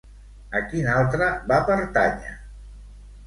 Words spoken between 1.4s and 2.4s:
va pertànyer?